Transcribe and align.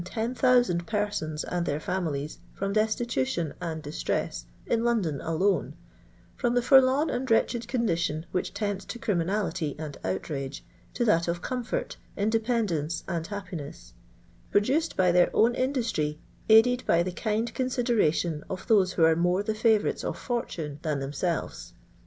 tsh 0.03 0.09
shouhakd 0.15 0.85
PABSOHS 0.87 1.45
aMi 1.45 1.63
tiuir 1.65 1.79
favtilits 1.79 2.37
from 2.55 2.73
cUstUution 2.73 3.53
and 3.61 3.83
distreu 3.83 4.45
(in 4.65 4.83
London 4.83 5.21
alone);— 5.21 5.75
from 6.37 6.55
the 6.55 6.61
forlorn 6.63 7.11
and 7.11 7.29
wretched 7.29 7.67
condition 7.67 8.25
which 8.31 8.51
tempts 8.51 8.83
to 8.83 8.97
crimi 8.97 9.25
nality 9.27 9.75
and 9.77 9.99
outrage, 10.03 10.65
to 10.95 11.05
that 11.05 11.27
of 11.27 11.43
comfort, 11.43 11.97
independ 12.17 12.71
ence, 12.71 13.03
and 13.07 13.27
happine«9— 13.27 13.91
produced 14.51 14.97
by 14.97 15.11
their 15.11 15.29
own 15.35 15.53
in 15.53 15.71
dustry, 15.71 16.17
aided 16.49 16.83
by 16.87 17.03
the 17.03 17.11
kind 17.11 17.53
consideration 17.53 18.43
of 18.49 18.65
those 18.67 18.93
who 18.93 19.03
are 19.03 19.15
more 19.15 19.43
the 19.43 19.53
fiivourites 19.53 20.03
of 20.03 20.17
fortune 20.17 20.79
than 20.81 20.99
themselves. 20.99 21.73